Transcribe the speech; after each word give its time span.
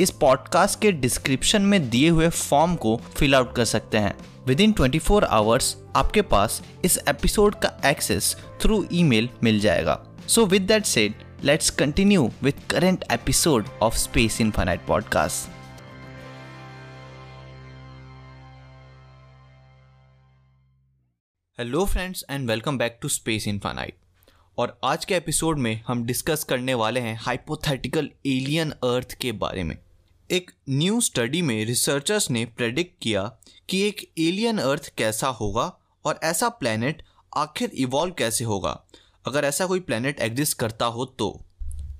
इस 0.00 0.10
पॉडकास्ट 0.10 0.80
के 0.80 0.92
डिस्क्रिप्शन 0.92 1.62
में 1.62 1.90
दिए 1.90 2.08
हुए 2.08 2.28
फॉर्म 2.28 2.74
को 2.74 2.96
फिल 2.96 3.34
आउट 3.34 3.54
कर 3.56 3.64
सकते 3.64 3.98
हैं। 3.98 4.14
With 4.46 4.60
in 4.60 4.72
twenty 4.72 4.98
four 4.98 5.24
hours 5.24 5.76
आपके 5.96 6.22
पास 6.22 6.62
इस 6.84 6.98
एपिसोड 7.08 7.54
का 7.54 7.80
एक्सेस 7.86 8.36
थ्रू 8.60 8.86
ईमेल 8.92 9.28
मिल 9.42 9.60
जाएगा। 9.60 10.06
So 10.28 10.46
with 10.46 10.62
that 10.62 11.16
let's 11.44 11.70
continue 11.70 12.30
with 12.42 12.54
current 12.70 13.04
episode 13.12 13.66
of 13.82 13.94
space 13.94 14.40
infinite 14.40 14.86
podcast 14.86 15.50
hello 21.58 21.84
friends 21.84 22.24
and 22.30 22.50
welcome 22.50 22.78
back 22.78 22.98
to 23.02 23.08
space 23.08 23.48
infinite 23.48 23.98
और 24.58 24.80
आज 24.84 25.04
के 25.04 25.14
एपिसोड 25.14 25.58
में 25.58 25.84
हम 25.86 26.04
डिस्कस 26.04 26.44
करने 26.44 26.74
वाले 26.74 27.00
हैं 27.00 27.18
हाइपोथेटिकल 27.22 28.10
एलियन 28.26 28.70
अर्थ 28.70 29.12
के 29.12 29.32
बारे 29.32 29.62
में। 29.62 29.85
एक 30.30 30.50
न्यू 30.68 31.00
स्टडी 31.00 31.42
में 31.42 31.64
रिसर्चर्स 31.64 32.30
ने 32.30 32.44
प्रेडिक्ट 32.44 33.02
किया 33.02 33.38
कि 33.68 33.82
एक 33.82 34.12
एलियन 34.18 34.58
अर्थ 34.58 34.92
कैसा 34.98 35.28
होगा 35.28 35.78
और 36.04 36.20
ऐसा 36.22 36.48
प्लेनेट 36.48 37.02
आखिर 37.36 37.70
इवॉल्व 37.70 38.14
कैसे 38.14 38.44
होगा। 38.44 38.86
अगर 39.26 39.44
ऐसा 39.44 39.66
कोई 39.66 39.80
प्लेनेट 39.80 40.20
एग्जिस्ट 40.20 40.58
करता 40.58 40.86
हो 40.86 41.04
तो। 41.04 41.44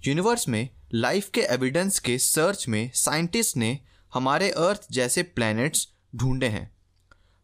यूनिवर्स 0.06 0.48
में 0.48 0.68
लाइफ 0.94 1.30
के 1.30 1.40
एविडेंस 1.40 1.98
के 1.98 2.18
सर्च 2.18 2.68
में 2.68 2.90
साइंटिस्ट 2.94 3.56
ने 3.56 3.80
हमारे 4.14 4.50
अर्थ 4.50 4.86
जैसे 4.92 5.22
प्लैनेट्स 5.22 5.88
ढूंढे 6.16 6.46
हैं। 6.46 6.76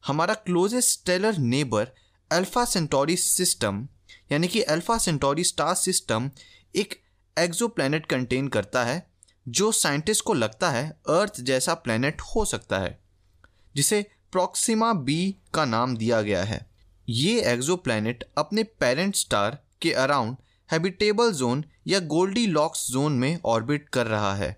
हमारा 0.07 0.35
closest 0.35 0.91
stellar 0.91 1.39
neighbour 1.39 1.89
Alpha 2.33 2.64
Centauri 2.64 3.17
system 3.17 3.89
यानी 4.33 4.48
कि 4.48 4.62
अल्फ़ा 4.62 4.98
सेंटोरी 4.98 5.45
स्टार 5.45 5.75
सिस्टम 5.75 6.31
एक 6.77 7.03
एक्जो 7.39 7.69
कंटेन 7.79 8.48
करता 8.48 8.85
है। 8.85 9.12
जो 9.47 9.71
साइंटिस्ट 9.73 10.25
को 10.25 10.35
लगता 10.35 10.71
है 10.71 10.89
अर्थ 11.11 11.41
जैसा 11.41 11.75
प्लेनेट 11.77 12.21
हो 12.27 12.45
सकता 12.45 12.79
है, 12.79 12.98
जिसे 13.75 14.05
प्रॉक्सिमा 14.33 14.93
बी 14.95 15.35
का 15.55 15.65
नाम 15.65 15.97
दिया 15.97 16.21
गया 16.23 16.43
है। 16.45 16.67
ये 17.09 17.41
एक्जो 17.53 17.77
अपने 17.77 18.63
पेरेंट 18.65 19.17
स्टार 19.17 19.59
के 19.83 19.93
अराउंड 19.95 20.37
हैबिटेबल 20.69 21.33
जोन 21.33 21.65
या 21.87 21.98
गोल्डी 22.09 22.47
लॉक्स 22.47 22.87
जोन 22.91 23.13
में 23.13 23.39
ऑर्बिट 23.47 23.89
कर 23.89 24.07
रहा 24.07 24.35
है। 24.35 24.57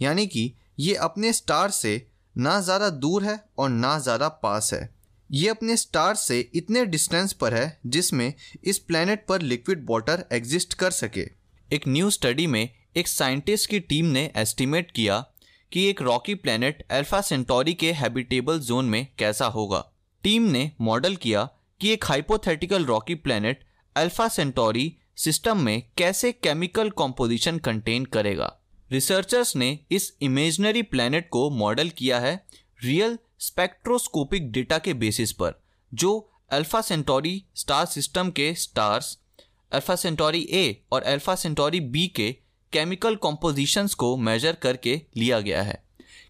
यानी 0.00 0.26
कि 0.26 0.52
ये 0.80 0.94
अपने 0.96 1.32
स्टार 1.32 1.70
से 1.70 2.06
ना 2.36 2.60
ज़्यादा 2.60 2.88
दूर 2.90 3.24
है 3.24 3.38
और 3.58 3.68
ना 3.70 3.98
ज़्यादा 3.98 4.28
पास 4.42 4.72
है। 4.74 4.88
ये 5.30 5.48
अपने 5.48 5.76
स्टार 5.76 6.14
से 6.14 6.38
इतने 6.54 6.84
डिस्टेंस 6.86 7.32
पर 7.32 7.54
है 7.54 7.80
जिसमें 7.86 8.32
इस 8.64 8.78
प्लेनेट 8.78 9.24
पर 9.28 9.42
लिक्विड 9.42 9.84
वाटर 9.90 10.24
एग्जिस्ट 10.32 10.74
कर 10.74 10.90
सके। 10.92 11.26
एक 11.70 11.86
न्यू 11.88 12.10
स्टडी 12.10 12.46
में 12.46 12.68
एक 12.96 13.08
साइंटिस्ट 13.08 13.68
की 13.70 13.78
टीम 13.80 14.06
ने 14.06 14.30
एस्टिमेट 14.36 14.90
किया 14.90 15.18
कि 15.72 15.84
एक 15.88 16.00
रॉकी 16.02 16.34
प्लेनेट 16.34 16.82
अल्फ़ा 16.90 17.20
सेंटोरी 17.20 17.74
के 17.74 17.92
हैबिटेबल 17.92 18.58
जोन 18.58 18.84
में 18.84 19.06
कैसा 19.18 19.46
होगा। 19.46 19.84
टीम 20.24 20.42
ने 20.42 20.70
मॉडल 20.80 21.16
किया 21.16 21.48
कि 21.80 21.92
एक 21.92 22.04
hypothetical 22.04 22.84
rocky 22.84 23.14
planet 23.16 23.64
Alpha 23.96 24.26
Centauri 24.28 24.92
system 25.16 25.60
में 25.60 25.82
कैसे 25.98 26.32
केमिकल 26.32 26.90
कॉम्पोजिशन 26.92 27.58
कंटेन 27.58 28.04
करेगा। 28.06 28.52
रिसर्चर्स 28.90 29.54
ने 29.56 29.78
इस 29.90 30.12
इमेजनरी 30.22 30.82
प्लेनेट 30.82 31.28
को 31.28 31.48
मॉडल 31.50 31.88
किया 31.88 32.18
है 32.20 32.34
रियल 32.84 33.18
स्पेक्ट्रोस्कोपिक 33.38 34.50
डेटा 34.52 34.78
के 34.78 34.94
बेसिस 34.94 35.32
पर, 35.32 35.52
जो 35.92 36.32
अल्फ़ा 36.50 36.80
सेंटोरी 36.80 37.42
स्टार 37.54 37.86
सिस्टम 37.86 38.30
के 38.30 38.52
स्टार्स 38.56 39.16
अल्फ़ा 39.72 39.96
सेंटोरी 39.96 40.46
ए 40.52 40.82
और 40.92 41.02
अल्फ़ा 41.02 41.34
सेंटोरी 41.36 41.80
बी 41.80 42.06
के 42.06 42.34
केमिकल 42.72 43.16
कॉम्पोजिशंस 43.16 43.94
को 43.94 44.16
मेजर 44.16 44.52
करके 44.52 45.00
लिया 45.16 45.40
गया 45.40 45.62
है। 45.62 45.82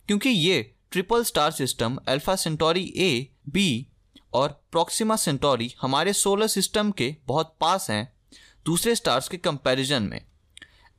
क्योंकि 0.08 0.28
ये 0.28 0.60
triple 0.92 1.24
star 1.24 1.50
system 1.50 1.98
Alpha 2.08 2.36
Centauri 2.36 2.92
A 2.96 3.28
B 3.48 3.86
और 4.34 4.48
प्रोक्सिमा 4.72 5.16
सेंटोरी 5.16 5.72
हमारे 5.80 6.12
सोलर 6.12 6.46
सिस्टम 6.46 6.90
के 6.90 7.14
बहुत 7.26 7.56
पास 7.60 7.90
हैं, 7.90 8.12
दूसरे 8.66 8.94
स्टार्स 8.94 9.28
के 9.28 9.36
कंपैरिजन 9.36 10.02
में। 10.02 10.20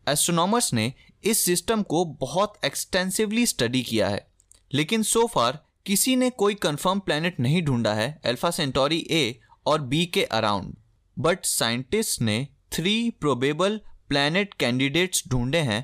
एस्ट्रोनॉमर्स 0.08 0.74
ने 0.74 0.94
इस 1.24 1.44
सिस्टम 1.46 1.84
को 1.84 2.06
बहुत 2.22 2.60
एक्सटेंसिवली 2.66 3.46
स्टडी 3.46 3.82
किया 3.84 4.08
है, 4.10 4.26
लेकिन 4.74 5.04
सो 5.04 5.26
फार 5.28 5.64
किसी 5.86 6.16
ने 6.16 6.30
कोई 6.30 6.54
कंफर्म 6.54 7.00
प्लैनेट 7.00 7.40
नहीं 7.40 7.62
ढूंढा 7.62 7.94
है 7.94 8.10
अल्फ़ा 8.26 8.52
सेंटोरी 8.52 9.06
ए 9.12 9.40
और 9.66 9.82
बी 9.82 10.06
के 10.06 10.24
अराउंड 10.24 10.76
बट 11.18 11.46
साइंटिस्ट 11.46 12.22
ने 12.22 12.48
थ्री 12.72 13.10
प्रोबेबल 13.10 13.80
प्लैनेट 14.12 14.54
कैंडिडेट्स 14.54 15.24
ढूंढे 15.28 15.58
हैं 15.58 15.82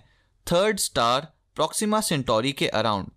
थर्ड 0.48 0.80
स्टार 0.80 1.28
प्रोक्सिमा 1.56 2.02
सेंटोरी 2.02 2.52
के 2.52 2.68
अराउंड 2.68 3.12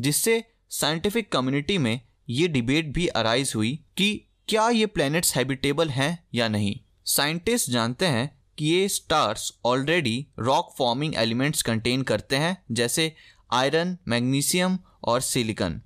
जिससे 0.00 0.34
साइंटिफिक 0.70 1.32
कम्युनिटी 1.32 1.78
में 1.78 2.00
ये 2.28 2.46
डिबेट 2.48 2.92
भी 2.94 3.06
अराइज 3.06 3.52
हुई 3.56 3.72
कि 3.96 4.08
क्या 4.48 4.68
ये 4.68 4.86
प्लैनेट्स 4.86 5.34
हैबिटेबल 5.36 5.90
हैं 5.90 6.26
या 6.34 6.48
नहीं। 6.48 6.78
साइंटिस्ट 7.06 7.70
जानते 7.70 8.06
हैं 8.06 8.30
कि 8.58 8.66
ये 8.66 8.88
stars 8.88 9.52
already 9.64 10.26
rock 10.38 10.74
forming 10.78 11.16
elements 11.16 11.62
contain 11.62 12.02
करते 12.02 12.36
हैं, 12.36 12.56
जैसे 12.72 13.12
आयरन 13.52 13.96
मैग्नीशियम 14.08 14.78
और 15.04 15.20
सिलिकन 15.20 15.80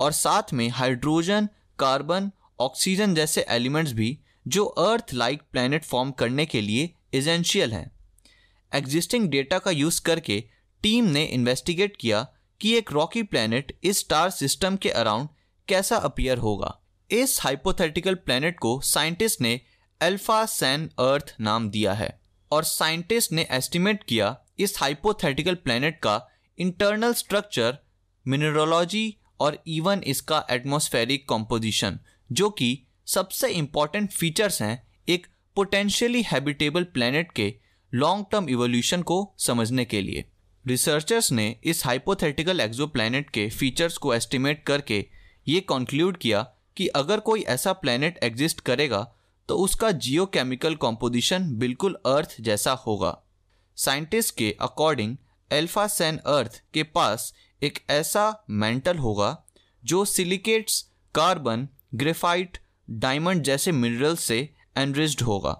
और 0.00 0.12
साथ 0.12 0.52
में 0.52 0.68
हाइड्रोजन 0.68 1.48
कार्बन 1.78 2.30
ऑक्सीजन 2.60 3.14
जैसे 3.14 3.46
एलिमेंट्स 3.50 3.92
भी, 3.92 4.18
जो 4.48 4.64
अर्थ 4.64 5.14
लाइक 5.14 5.42
प्लैनेट 5.52 5.84
फॉर्म 5.84 6.10
करने 6.10 6.46
के 6.46 6.60
लिए 6.60 6.90
इजेंशियल 7.14 7.72
हैं। 7.72 7.90
एग्जिस्टिंग 8.74 9.28
डेटा 9.28 9.58
का 9.58 9.70
यूज़ 9.70 10.00
करके 10.02 10.44
टीम 10.82 11.04
ने 11.04 11.24
इन्वेस्टिगेट 11.24 11.96
किया 11.96 12.26
कि 12.60 12.74
एक 12.74 12.92
रॉकी 12.92 13.22
प्लैनेट 13.22 13.78
इस 13.84 13.98
स्टार 13.98 14.30
सिस्टम 14.30 14.76
के 14.76 14.90
अराउंड 14.90 15.28
कैसा 15.68 15.96
अपियर 15.96 16.38
होगा। 16.38 16.78
इस 17.10 17.38
हाइपोथेटिकल 17.42 18.14
प्लैनेट 18.14 18.58
को 18.58 18.80
साइंटिस्ट 18.80 19.40
ने 19.40 19.60
अल्फ़ा 20.00 20.44
सैन 20.46 20.90
अर्थ 20.98 21.34
नाम 21.40 21.70
दिया 21.70 21.92
है 21.92 22.20
और 22.52 22.64
साइंटिस्ट 22.64 23.32
ने 23.32 23.46
एस्टिमेट 23.50 24.04
किया 24.04 24.36
इस 24.58 24.78
हाइपोथेटिकल 24.78 25.54
प्लैनेट 25.54 25.98
का 25.98 26.28
इंटरनल 26.58 27.12
स्ट्रक्चर 27.12 27.78
मिनरोलॉजी 28.26 29.16
और 29.40 29.62
इवन 29.66 30.02
इसका 30.06 30.46
एटमॉस्फेरिक 30.50 31.28
कॉम्पोजिशन 31.28 31.98
जो 32.32 32.50
कि 32.50 32.86
सबसे 33.06 33.48
इंपॉर्टेंट 33.48 34.10
फीचर्स 34.12 34.62
हैं 34.62 34.88
एक 35.08 35.26
पोटेंशियली 35.56 36.22
हैबिटेबल 36.22 36.84
प्लैनेट 36.84 37.32
के 37.32 37.54
लॉन्ग 37.92 38.24
टर्म 38.32 38.48
इवोल्यूशन 38.48 39.02
को 39.02 39.34
समझने 39.38 39.84
के 39.84 40.00
लिए। 40.02 40.24
रिसर्चर्स 40.64 41.30
ने 41.32 41.54
इस 41.64 41.84
हाइपोथेटिकल 41.86 42.60
एक्जोप्लैनेट 42.60 43.30
के 43.30 43.48
फीचर्स 43.50 43.96
को 43.98 44.14
एस्टिमेट 44.14 44.62
करके 44.62 45.04
ये 45.46 45.60
कंक्लूड 45.60 46.16
किया 46.16 46.42
कि 46.76 46.86
अगर 46.86 47.20
कोई 47.20 47.42
ऐसा 47.48 47.72
प्लैनेट 47.72 48.18
एग्जिस्ट 48.22 48.60
करेगा 48.60 49.00
तो 49.48 49.56
उसका 49.56 49.90
जियोकेमिकल 49.90 50.74
कॉम्पोजिशन 50.74 51.48
बिल्कुल 51.58 51.96
अर्थ 52.06 52.36
जैसा 52.40 52.72
होगा। 52.86 53.16
साइंटिस्ट 53.76 54.34
के 54.36 54.50
अकॉर्डिंग 54.60 55.16
एल्फा 55.50 55.86
सैन 55.86 56.16
अर्थ 56.26 56.60
के 56.74 56.82
पास 56.82 57.32
एक 57.62 57.78
ऐसा 57.90 58.44
मेंटल 58.50 58.98
होगा, 58.98 59.36
जो 59.84 60.04
सिलिकेट्स 60.04 60.80
कार्बन 61.14 61.68
ग्रेफाइट 61.94 62.58
डायमंड 62.88 63.42
जैसे 63.42 63.72
मिनरल 63.72 64.16
से 64.16 64.38
एनरिच्ड 64.76 65.22
होगा। 65.22 65.52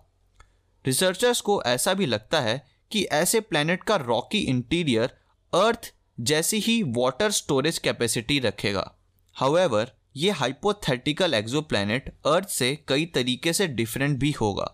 रिसर्चर्स 0.88 1.40
को 1.40 1.62
ऐसा 1.62 1.94
भी 1.94 2.06
लगता 2.06 2.40
है 2.40 2.67
कि 2.90 3.05
ऐसे 3.12 3.40
प्लैनेट 3.40 3.82
का 3.85 3.96
रॉकी 3.96 4.38
इंटीरियर 4.38 5.11
अर्थ 5.52 5.93
जैसी 6.20 6.58
ही 6.58 6.82
वाटर 6.96 7.31
स्टोरेज 7.31 7.79
कैपेसिटी 7.79 8.38
रखेगा। 8.38 8.90
हाउएवर 9.37 9.93
ये 10.17 10.31
हाइपोथेटिकल 10.31 11.35
एक्सोप्लैनेट 11.35 12.08
अर्थ 12.26 12.49
से 12.49 12.75
कई 12.88 13.05
तरीके 13.06 13.52
से 13.52 13.67
डिफरेंट 13.67 14.19
भी 14.19 14.31
होगा। 14.31 14.67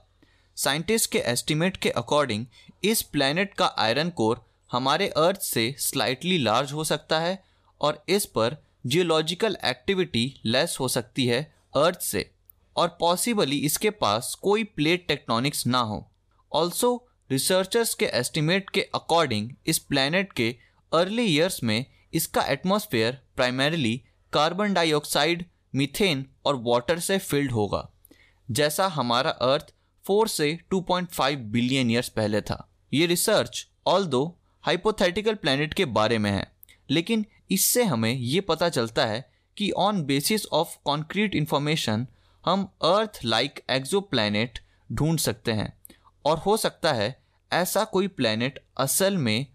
साइंटिस्ट 0.56 1.10
के 1.10 1.18
एस्टिमेट 1.18 1.76
के 1.76 1.90
अकॉर्डिंग 1.90 2.46
इस 2.84 3.02
प्लैनेट 3.02 3.54
का 3.54 3.66
आयरन 3.78 4.10
कोर 4.10 4.44
हमारे 4.70 5.08
अर्थ 5.08 5.40
से 5.40 5.74
स्लाइटली 5.78 6.38
लार्ज 6.38 6.72
हो 6.72 6.84
सकता 6.84 7.20
है 7.20 7.42
और 7.80 8.04
इस 8.08 8.26
पर 8.26 8.56
जियोलॉजिकल 8.86 9.56
एक्टिविटी 9.64 10.24
लेस 10.44 10.76
हो 10.80 10.88
सकती 10.88 11.26
है 11.26 11.42
अर्थ 11.76 12.00
से। 12.00 12.30
और 12.76 12.96
पॉसिबली 13.00 13.56
इसके 13.56 13.90
पास 13.90 14.34
कोई 14.34 14.64
प्लेट 14.66 15.06
टेक्टोनिक्स 15.08 15.66
ना 15.66 15.78
हो। 15.80 16.06
ऑल्सो 16.52 17.06
रिसर्चर्स 17.30 17.94
के 17.94 18.06
एस्टिमेट 18.14 18.70
के 18.70 18.80
अकॉर्डिंग 18.94 19.50
इस 19.66 19.78
प्लैनेट 19.80 20.32
के 20.32 20.54
अर्ली 20.92 21.22
ईयर्स 21.24 21.62
में 21.64 21.84
इसका 22.12 22.42
atmosphere 22.42 23.18
primarily 23.36 23.96
carbon 24.32 24.74
dioxide 24.74 25.44
methane 25.74 26.24
और 26.46 26.56
वाटर 26.62 26.98
से 26.98 27.18
फिल्ड 27.18 27.52
होगा, 27.52 27.88
जैसा 28.48 28.86
हमारा 28.88 29.30
अर्थ 29.30 29.72
फोर 30.04 30.28
से 30.28 30.58
2.5 30.70 31.36
बिलियन 31.52 31.90
ईयर्स 31.90 32.08
पहले 32.08 32.40
था। 32.40 32.68
ये 32.92 33.06
रिसर्च 33.06 33.66
ऑल 33.86 34.06
दो 34.06 34.24
हाइपोथेटिकल 34.64 35.34
प्लानट 35.34 35.74
के 35.74 35.84
बारे 35.84 36.18
में 36.18 36.30
है, 36.30 36.46
लेकिन 36.90 37.24
इससे 37.50 37.84
हमें 37.84 38.12
ये 38.12 38.40
पता 38.40 38.68
चलता 38.68 39.06
है 39.06 39.24
कि 39.56 39.70
on 39.70 40.02
basis 40.04 40.46
of 40.46 40.76
concrete 40.84 41.34
information 41.34 42.06
हम 42.44 42.62
अर्थ 42.84 43.18
लाइक 43.24 43.60
एक्जो 43.70 44.00
प्लानट 44.00 44.58
ढूंढ 44.92 45.18
सकते 45.18 45.52
हैं। 45.52 45.72
और 46.26 46.38
हो 46.38 46.56
सकता 46.56 46.92
है 46.92 47.16
ऐसा 47.52 47.84
कोई 47.84 48.08
प्लानट 48.08 48.58
असल 48.76 49.16
में 49.16 49.46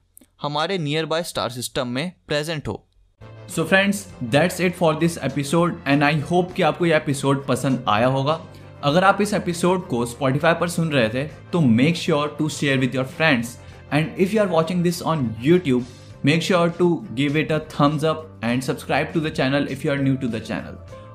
हमारे 0.41 0.77
नियर 0.77 1.05
बाय 1.05 1.23
स्टार 1.23 1.49
सिस्टम 1.49 1.87
में 1.87 2.11
प्रेजेंट 2.27 2.67
हो। 2.67 2.87
So 3.55 3.63
friends 3.63 4.05
that's 4.23 4.59
it 4.61 4.75
for 4.75 4.95
this 4.95 5.17
episode 5.17 5.79
and 5.87 6.03
I 6.03 6.19
hope 6.19 6.51
कि 6.53 6.61
आपको 6.61 6.85
यह 6.85 6.95
एपिसोड 6.95 7.45
पसंद 7.47 7.85
आया 7.87 8.07
होगा। 8.07 8.39
अगर 8.83 9.03
आप 9.03 9.21
इस 9.21 9.33
एपिसोड 9.33 9.87
को 9.87 10.05
स्पॉटिफाई 10.05 10.53
पर 10.53 10.69
सुन 10.69 10.91
रहे 10.91 11.09
थे 11.09 11.27
तो 11.51 11.59
make 11.61 11.95
sure 11.95 12.35
to 12.39 12.49
share 12.49 12.77
with 12.77 12.95
your 12.95 13.05
friends 13.05 13.57
and 13.93 14.15
if 14.17 14.35
you 14.35 14.41
are 14.41 14.47
watching 14.47 14.83
this 14.83 15.01
on 15.01 15.35
YouTube 15.41 15.85
make 16.25 16.43
sure 16.43 16.69
to 16.69 16.93
give 17.11 17.37
it 17.37 17.51
a 17.51 17.59
thumbs 17.79 18.05
up 18.05 18.41
and 18.43 18.61
subscribe 18.63 19.11
to 19.13 19.19
the 19.19 19.33
channel 19.33 19.67
if 19.71 19.87
you 19.87 19.91
are 19.91 20.01
new 20.01 20.15
to 20.15 20.27
the 20.27 20.39
channel 20.41 20.98